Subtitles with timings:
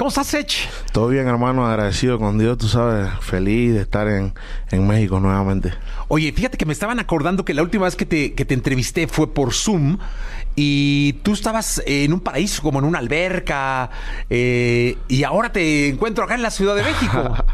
[0.00, 0.66] ¿Cómo estás, Sech?
[0.92, 4.32] Todo bien, hermano, agradecido con Dios, tú sabes, feliz de estar en,
[4.70, 5.74] en México nuevamente.
[6.08, 9.06] Oye, fíjate que me estaban acordando que la última vez que te, que te entrevisté
[9.08, 9.98] fue por Zoom
[10.56, 13.90] y tú estabas en un paraíso, como en una alberca,
[14.30, 17.34] eh, y ahora te encuentro acá en la Ciudad de México.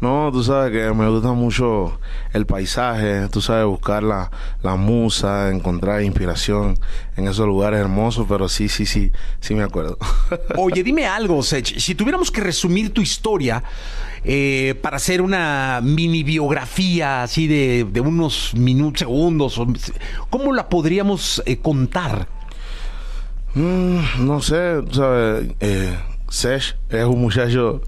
[0.00, 1.98] No, tú sabes que me gusta mucho
[2.32, 4.30] el paisaje, tú sabes, buscar la,
[4.62, 6.78] la musa, encontrar inspiración
[7.16, 9.98] en esos lugares hermosos, pero sí, sí, sí, sí me acuerdo.
[10.56, 11.78] Oye, dime algo, Sech.
[11.78, 13.62] Si tuviéramos que resumir tu historia
[14.24, 19.60] eh, para hacer una mini biografía así de, de unos minutos, segundos,
[20.30, 22.28] ¿cómo la podríamos eh, contar?
[23.54, 25.96] Mm, no sé, tú sabes, eh,
[26.28, 27.82] Sesh es un muchacho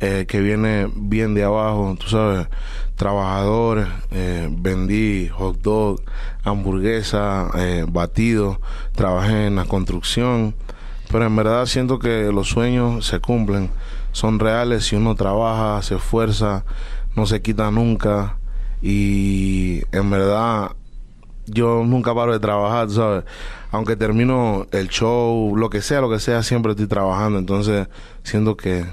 [0.00, 2.48] eh, que viene bien de abajo, tú sabes,
[2.96, 6.02] trabajador, eh, vendí hot dog,
[6.42, 8.60] hamburguesa, eh, batido,
[8.94, 10.54] trabajé en la construcción,
[11.10, 13.70] pero en verdad siento que los sueños se cumplen,
[14.12, 16.64] son reales si uno trabaja, se esfuerza,
[17.14, 18.38] no se quita nunca
[18.82, 20.72] y en verdad
[21.46, 23.24] yo nunca paro de trabajar, ¿sabes?
[23.70, 27.38] Aunque termino el show, lo que sea, lo que sea, siempre estoy trabajando.
[27.38, 27.88] Entonces,
[28.22, 28.84] siento que,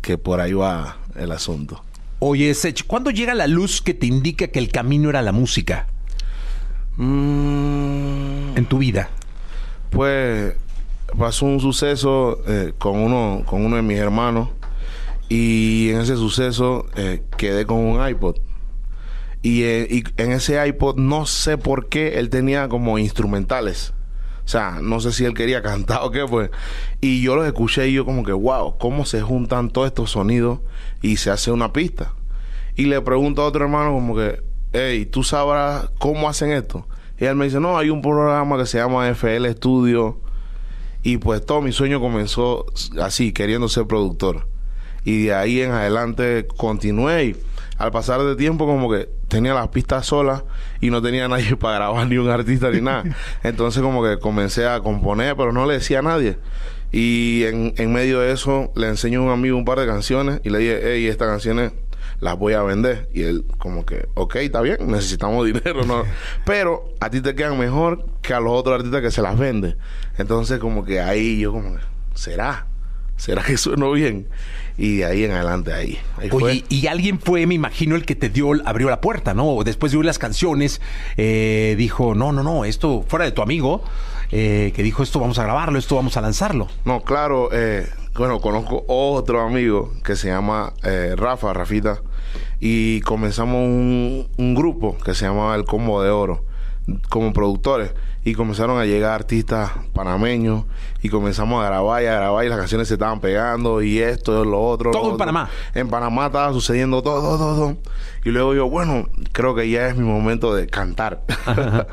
[0.00, 1.82] que por ahí va el asunto.
[2.18, 5.86] Oye, Sech, ¿cuándo llega la luz que te indica que el camino era la música
[6.96, 9.08] Mm, en tu vida?
[9.88, 10.54] pues
[11.18, 14.50] pasó un suceso eh, con, uno, con uno de mis hermanos
[15.28, 18.36] y en ese suceso eh, quedé con un iPod.
[19.42, 23.94] Y, eh, y en ese iPod no sé por qué él tenía como instrumentales.
[24.44, 26.50] O sea, no sé si él quería cantar o qué, pues.
[27.00, 30.58] Y yo los escuché y yo como que, wow, ¿cómo se juntan todos estos sonidos
[31.02, 32.14] y se hace una pista?
[32.74, 34.42] Y le pregunto a otro hermano como que,
[34.72, 36.86] hey, ¿tú sabrás cómo hacen esto?
[37.18, 40.18] Y él me dice, no, hay un programa que se llama FL Studio.
[41.02, 42.66] Y pues todo mi sueño comenzó
[43.00, 44.48] así, queriendo ser productor.
[45.04, 47.36] Y de ahí en adelante continué y
[47.78, 50.44] al pasar de tiempo como que tenía las pistas solas
[50.82, 53.04] y no tenía nadie para grabar ni un artista ni nada.
[53.42, 56.36] Entonces como que comencé a componer, pero no le decía a nadie.
[56.92, 60.40] Y en, en medio de eso le enseño a un amigo un par de canciones
[60.44, 61.72] y le dije, hey, estas canciones
[62.18, 63.08] las voy a vender.
[63.14, 66.04] Y él como que, ok, está bien, necesitamos dinero, ¿no?
[66.44, 69.76] Pero a ti te quedan mejor que a los otros artistas que se las vende.
[70.18, 71.82] Entonces como que ahí yo como que,
[72.14, 72.66] ¿será?
[73.20, 74.28] ¿Será que sueno bien?
[74.78, 75.98] Y de ahí en adelante ahí.
[76.16, 76.42] ahí fue.
[76.42, 79.58] Oye, y alguien fue, me imagino, el que te dio, abrió la puerta, ¿no?
[79.62, 80.80] Después de oír las canciones,
[81.18, 83.84] eh, dijo, no, no, no, esto fuera de tu amigo,
[84.32, 86.68] eh, que dijo, esto vamos a grabarlo, esto vamos a lanzarlo.
[86.86, 92.00] No, claro, eh, bueno, conozco otro amigo que se llama eh, Rafa, Rafita,
[92.58, 96.42] y comenzamos un, un grupo que se llamaba El Combo de Oro,
[97.08, 97.92] como productores,
[98.22, 100.64] y comenzaron a llegar artistas panameños,
[101.02, 104.44] y comenzamos a grabar y a grabar, y las canciones se estaban pegando, y esto,
[104.44, 104.90] lo otro.
[104.90, 105.18] Todo lo en otro.
[105.18, 105.50] Panamá.
[105.74, 107.76] En Panamá estaba sucediendo todo, todo, todo.
[108.24, 111.22] Y luego yo, bueno, creo que ya es mi momento de cantar.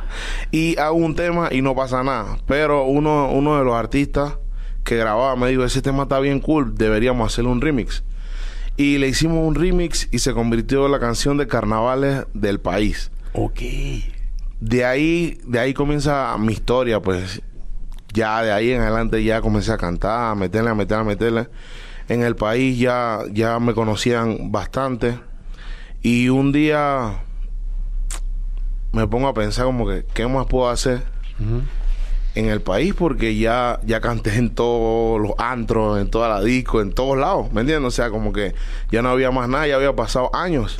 [0.51, 2.37] y hago un tema y no pasa nada.
[2.45, 4.37] Pero uno, uno de los artistas
[4.83, 8.03] que grababa me dijo, ese tema está bien cool, deberíamos hacerle un remix.
[8.75, 13.11] Y le hicimos un remix y se convirtió en la canción de carnavales del país.
[13.33, 13.61] Ok.
[14.59, 17.41] De ahí, de ahí comienza mi historia, pues.
[18.13, 21.49] Ya de ahí en adelante ya comencé a cantar, a meterle, a meterle, a meterle.
[22.09, 25.19] En el país ya, ya me conocían bastante.
[26.01, 27.21] Y un día
[28.93, 31.03] me pongo a pensar como que, ¿qué más puedo hacer
[32.33, 32.93] en el país?
[32.93, 37.51] Porque ya, ya canté en todos los antros, en toda la disco, en todos lados,
[37.51, 37.87] ¿me entiendes?
[37.87, 38.55] O sea, como que
[38.89, 40.79] ya no había más nada, ya había pasado años.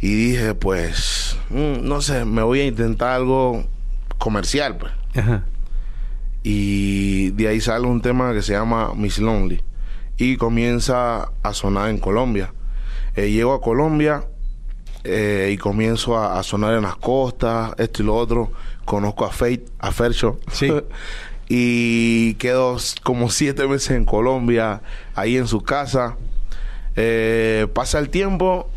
[0.00, 3.64] Y dije, pues, mm, no sé, me voy a intentar algo
[4.18, 4.92] comercial, pues.
[5.14, 5.44] Ajá.
[6.42, 9.62] Y de ahí sale un tema que se llama Miss Lonely.
[10.16, 12.52] y comienza a sonar en Colombia.
[13.16, 14.24] Eh, llego a Colombia
[15.04, 18.52] eh, y comienzo a, a sonar en las costas, esto y lo otro.
[18.84, 20.38] Conozco a Fate, a Fercho.
[20.52, 20.70] Sí.
[21.48, 24.82] y quedo como siete meses en Colombia,
[25.14, 26.16] ahí en su casa.
[26.96, 28.68] Eh, pasa el tiempo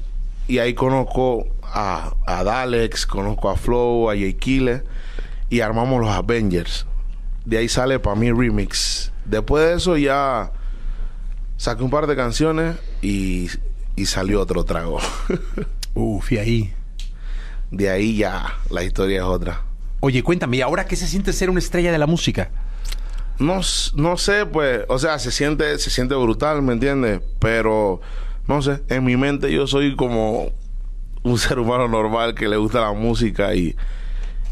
[0.48, 4.84] y ahí conozco a, a Dalex, conozco a Flow, a Jay Kille
[5.50, 6.86] y armamos los Avengers.
[7.46, 9.12] De ahí sale para mí Remix.
[9.26, 10.52] Después de eso ya
[11.58, 13.50] saqué un par de canciones y,
[13.96, 15.00] y salió otro trago.
[15.96, 16.74] Uf, y ahí.
[17.72, 19.62] de ahí ya la historia es otra.
[20.00, 22.50] Oye, cuéntame, ¿y ahora qué se siente ser una estrella de la música?
[23.40, 23.62] No,
[23.96, 27.22] no sé, pues, o sea, se siente, se siente brutal, ¿me entiendes?
[27.40, 28.00] Pero,
[28.48, 30.52] no sé, en mi mente yo soy como
[31.24, 33.76] un ser humano normal que le gusta la música y,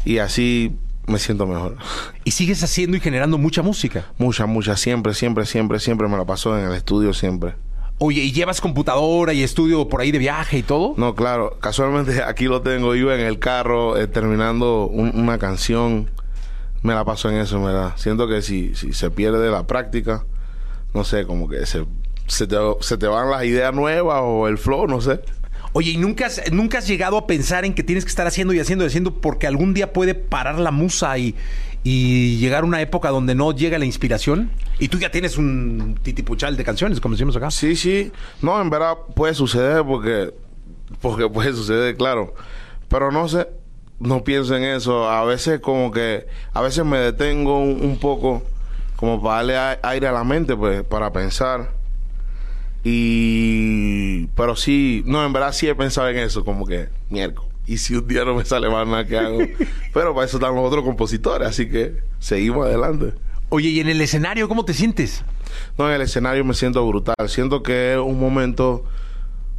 [0.04, 0.74] y así
[1.06, 1.76] me siento mejor.
[2.24, 4.06] Y sigues haciendo y generando mucha música.
[4.18, 7.54] Mucha, mucha, siempre, siempre, siempre, siempre me la paso en el estudio, siempre.
[7.98, 10.94] Oye, ¿y llevas computadora y estudio por ahí de viaje y todo?
[10.96, 16.10] No, claro, casualmente aquí lo tengo, iba en el carro eh, terminando un- una canción,
[16.82, 17.92] me la paso en eso, ¿verdad?
[17.96, 20.24] Siento que si, si se pierde la práctica,
[20.94, 21.84] no sé, como que se,
[22.26, 25.20] se, te, se te van las ideas nuevas o el flow, no sé.
[25.74, 28.52] Oye, ¿y nunca has, nunca has llegado a pensar en que tienes que estar haciendo
[28.52, 31.34] y haciendo y haciendo porque algún día puede parar la musa y,
[31.84, 34.50] llegar una época donde no llega la inspiración?
[34.78, 37.50] Y tú ya tienes un titipuchal de canciones, como decimos acá.
[37.50, 40.32] Sí, sí, no, en verdad puede suceder porque,
[41.00, 42.34] porque puede suceder, claro,
[42.88, 43.48] pero no sé,
[43.98, 48.42] no pienso en eso, a veces como que, a veces me detengo un, poco
[48.96, 51.81] como para darle aire a la mente, pues, para pensar.
[52.84, 57.52] Y, pero sí, no, en verdad sí he pensado en eso, como que, miércoles.
[57.66, 59.38] Y si un día no me sale más nada que hago.
[59.94, 63.14] pero para eso están los otros compositores, así que seguimos adelante.
[63.50, 65.24] Oye, ¿y en el escenario cómo te sientes?
[65.78, 67.14] No, en el escenario me siento brutal.
[67.28, 68.84] Siento que es un momento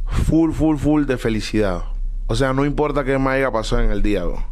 [0.06, 1.84] full, full, full de felicidad.
[2.26, 4.24] O sea, no importa qué me haya pasado en el día.
[4.24, 4.44] bro.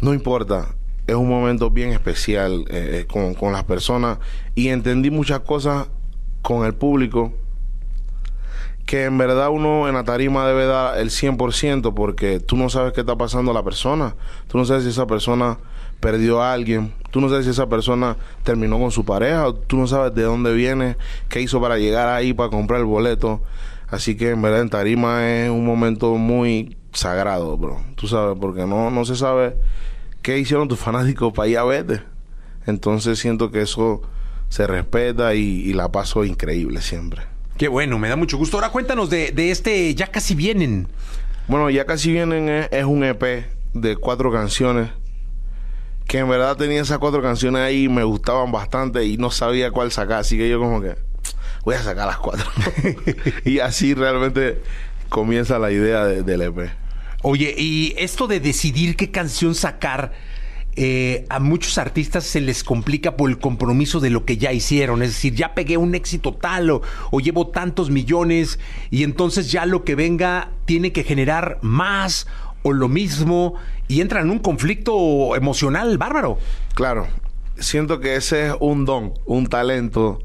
[0.00, 0.74] No importa.
[1.06, 4.18] Es un momento bien especial eh, con, con las personas.
[4.54, 5.88] Y entendí muchas cosas
[6.42, 7.32] con el público
[8.86, 12.92] que en verdad uno en la tarima debe dar el 100% porque tú no sabes
[12.92, 14.14] qué está pasando a la persona.
[14.48, 15.58] Tú no sabes si esa persona
[16.00, 16.92] perdió a alguien.
[17.10, 19.46] Tú no sabes si esa persona terminó con su pareja.
[19.66, 20.96] Tú no sabes de dónde viene,
[21.28, 23.40] qué hizo para llegar ahí, para comprar el boleto.
[23.88, 27.80] Así que en verdad en tarima es un momento muy sagrado, bro.
[27.94, 29.56] Tú sabes, porque no, no se sabe
[30.20, 32.02] qué hicieron tus fanáticos para ir a verte.
[32.66, 34.02] Entonces siento que eso
[34.50, 37.33] se respeta y la paso increíble siempre.
[37.56, 38.56] Qué bueno, me da mucho gusto.
[38.56, 40.88] Ahora cuéntanos de, de este Ya casi vienen.
[41.46, 44.90] Bueno, ya casi vienen, es, es un EP de cuatro canciones.
[46.06, 49.70] Que en verdad tenía esas cuatro canciones ahí y me gustaban bastante y no sabía
[49.70, 50.20] cuál sacar.
[50.20, 50.96] Así que yo como que
[51.64, 52.44] voy a sacar las cuatro.
[53.44, 54.60] y así realmente
[55.08, 56.70] comienza la idea de- del EP.
[57.22, 60.12] Oye, y esto de decidir qué canción sacar,
[60.76, 65.02] eh, a muchos artistas se les complica por el compromiso de lo que ya hicieron.
[65.02, 66.82] Es decir, ya pegué un éxito tal o,
[67.20, 68.58] llevo tantos millones
[68.90, 72.26] y entonces ya lo que venga tiene que generar más
[72.62, 73.54] o lo mismo
[73.86, 76.38] y entra en un conflicto emocional bárbaro.
[76.74, 77.06] Claro,
[77.56, 80.18] siento que ese es un don, un talento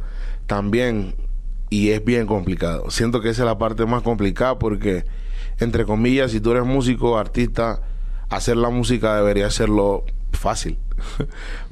[0.47, 1.13] también
[1.69, 2.89] y es bien complicado.
[2.89, 5.05] Siento que esa es la parte más complicada porque,
[5.59, 7.81] entre comillas, si tú eres músico, artista,
[8.29, 10.77] hacer la música debería serlo fácil.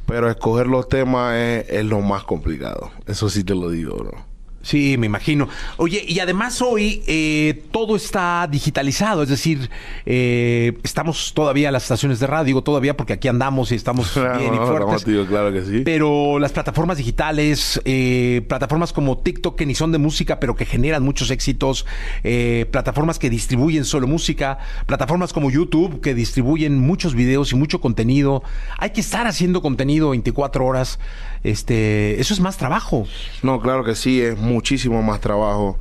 [0.06, 2.92] Pero escoger los temas es, es lo más complicado.
[3.06, 4.37] Eso sí te lo digo, bro.
[4.62, 5.48] Sí, me imagino.
[5.78, 9.70] Oye, y además hoy eh, todo está digitalizado, es decir,
[10.06, 14.40] eh, estamos todavía en las estaciones de radio, todavía porque aquí andamos y estamos Claro,
[14.40, 15.06] bien y fuertes.
[15.06, 15.84] tío, claro que sí.
[15.86, 20.66] Pero las plataformas digitales, eh, plataformas como TikTok que ni son de música, pero que
[20.66, 21.86] generan muchos éxitos,
[22.26, 27.80] eh, plataformas que distribuyen solo música, plataformas como YouTube que distribuyen muchos videos y mucho
[27.80, 28.44] contenido.
[28.80, 31.00] Hay que estar haciendo contenido 24 horas.
[31.44, 33.08] Este, eso es más trabajo.
[33.44, 35.78] No, claro que sí, es muchísimo más trabajo.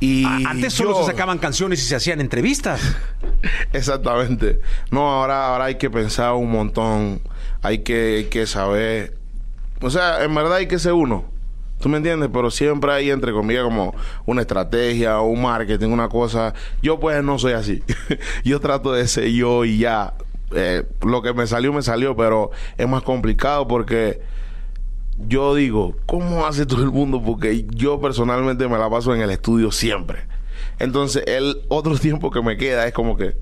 [0.00, 2.96] Y Antes solo yo- se sacaban canciones y se hacían entrevistas.
[3.72, 4.60] Exactamente.
[4.90, 7.20] No, ahora, ahora hay que pensar un montón.
[7.62, 9.16] Hay que, hay que saber.
[9.80, 11.24] O sea, en verdad hay que ser uno.
[11.80, 12.30] ¿Tú me entiendes?
[12.32, 13.94] Pero siempre hay, entre comillas, como
[14.26, 16.54] una estrategia o un marketing, una cosa.
[16.80, 17.82] Yo, pues, no soy así.
[18.44, 20.14] yo trato de ser yo y ya.
[20.54, 24.20] Eh, lo que me salió, me salió, pero es más complicado porque
[25.26, 27.22] yo digo, ¿cómo hace todo el mundo?
[27.22, 30.26] Porque yo personalmente me la paso en el estudio siempre.
[30.78, 33.36] Entonces, el otro tiempo que me queda es como que,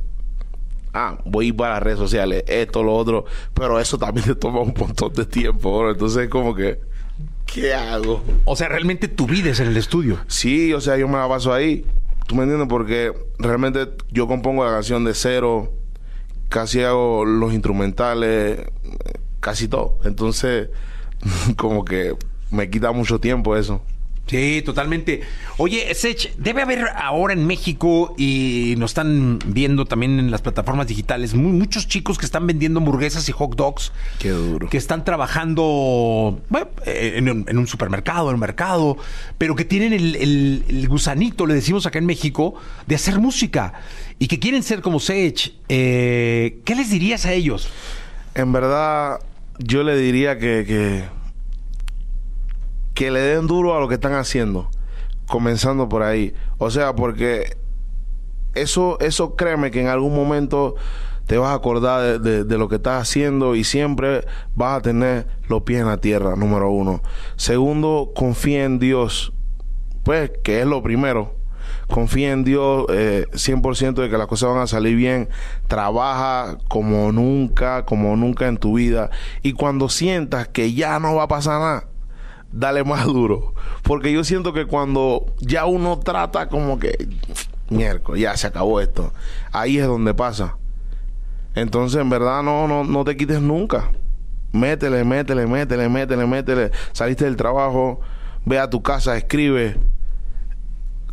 [0.93, 4.35] ah, voy a ir para las redes sociales, esto, lo otro, pero eso también te
[4.35, 5.91] toma un montón de tiempo, bro.
[5.91, 6.81] Entonces, es como que,
[7.53, 8.23] ¿Qué hago?
[8.45, 10.19] O sea, realmente tu vida es en el estudio.
[10.29, 11.85] Sí, o sea, yo me la paso ahí.
[12.29, 12.69] ¿Tú me entiendes?
[12.69, 15.73] Porque realmente yo compongo la canción de cero.
[16.49, 18.61] Casi hago los instrumentales.
[19.41, 19.99] Casi todo.
[20.05, 20.69] Entonces,
[21.57, 22.15] como que
[22.51, 23.83] me quita mucho tiempo eso.
[24.27, 25.23] Sí, totalmente.
[25.57, 30.87] Oye, Sech, debe haber ahora en México y nos están viendo también en las plataformas
[30.87, 33.91] digitales mu- muchos chicos que están vendiendo hamburguesas y hot dogs.
[34.21, 34.69] Qué duro.
[34.69, 38.99] Que están trabajando bueno, en, un- en un supermercado, en un mercado,
[39.37, 42.55] pero que tienen el, el- el gusanito, le decimos acá en México,
[42.87, 43.73] de hacer música
[44.21, 45.55] y que quieren ser como Sech.
[45.69, 47.69] Eh, ¿Qué les dirías a ellos?
[48.37, 49.19] En verdad,
[49.63, 51.09] yo le diría que,
[52.95, 54.71] que, le den duro a lo que están haciendo.
[55.27, 56.35] Comenzando por ahí.
[56.59, 57.57] O sea, porque
[58.55, 60.75] eso, eso créeme que en algún momento
[61.27, 64.25] te vas a acordar de, de- de lo que estás haciendo y siempre
[64.57, 67.03] vas a tener los pies en la tierra, número uno.
[67.37, 69.33] Segundo, confía en Dios.
[70.03, 71.35] Pues, que es lo primero.
[71.89, 75.29] Confía en Dios eh, 100% de que las cosas van a salir bien.
[75.69, 79.11] Trabaja como nunca, como nunca en tu vida.
[79.43, 81.85] Y cuando sientas que ya no va a pasar nada,
[82.53, 83.55] dale más duro.
[83.83, 87.09] Porque yo siento que cuando ya uno trata como que,
[87.69, 89.13] miércoles, ya se acabó esto.
[89.53, 90.57] Ahí es donde pasa.
[91.55, 93.91] Entonces, en verdad, no, no, no te quites nunca.
[94.53, 96.71] Métele, métele, métele, métele, métele.
[96.93, 98.01] Saliste del trabajo,
[98.45, 99.77] ve a tu casa, escribe,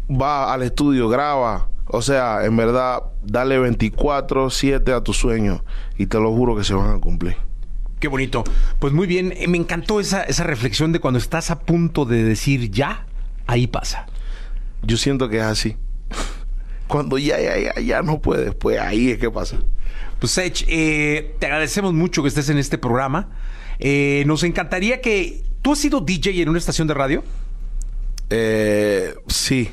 [0.09, 1.69] va al estudio, graba.
[1.85, 5.61] O sea, en verdad, dale 24-7 a tus sueños
[5.97, 7.37] y te lo juro que se van a cumplir.
[7.99, 8.43] Qué bonito.
[8.79, 12.23] Pues muy bien, eh, me encantó esa, esa reflexión de cuando estás a punto de
[12.23, 13.07] decir ya,
[13.47, 14.05] ahí pasa.
[14.83, 15.77] Yo siento que es así.
[16.87, 19.57] Cuando ya, ya, ya, ya no puedes, pues ahí es que pasa.
[20.19, 23.29] Pues Sech, eh, te agradecemos mucho que estés en este programa.
[23.79, 25.43] Eh, nos encantaría que...
[25.61, 27.23] ¿Tú has sido DJ en una estación de radio?
[28.29, 29.69] Eh, sí.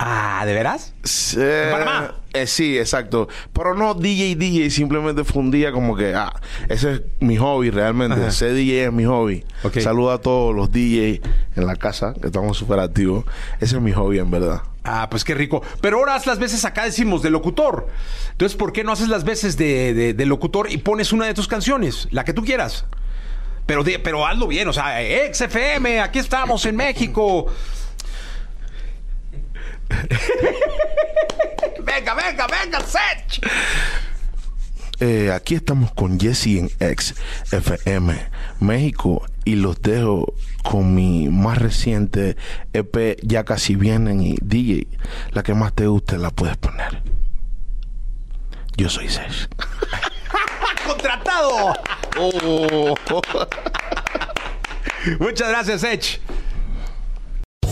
[0.00, 0.94] Ah, ¿de veras?
[1.02, 1.40] Sí,
[1.72, 2.14] Panamá.
[2.32, 3.28] eh, sí, exacto.
[3.52, 6.32] Pero no DJ, DJ, simplemente fue un día como que, ah,
[6.68, 8.14] ese es mi hobby realmente.
[8.20, 8.30] Ajá.
[8.30, 9.44] Ser DJ es mi hobby.
[9.82, 11.20] Saluda a todos los DJ
[11.56, 13.24] en la casa, que estamos súper activos.
[13.60, 14.62] Ese es mi hobby, en verdad.
[14.84, 15.62] Ah, pues qué rico.
[15.80, 17.88] Pero ahora haz las veces acá decimos de locutor.
[18.30, 21.34] Entonces, ¿por qué no haces las veces de, de- de locutor y pones una de
[21.34, 22.06] tus canciones?
[22.12, 22.86] La que tú quieras.
[23.66, 24.96] Pero, de- pero hazlo bien, o sea,
[25.32, 27.46] XFM, aquí estamos en México.
[31.84, 33.40] venga, venga, venga, Sech.
[35.00, 37.14] Eh, aquí estamos con Jesse en X
[37.52, 38.18] FM
[38.58, 42.36] México y los dejo con mi más reciente
[42.72, 44.88] EP Ya casi vienen y DJ,
[45.30, 47.00] la que más te guste la puedes poner.
[48.76, 49.48] Yo soy Sesh.
[50.86, 51.74] ¡Contratado!
[52.18, 52.94] Oh.
[55.20, 56.20] Muchas gracias, Sech.